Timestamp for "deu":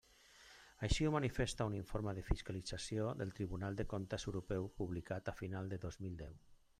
6.23-6.35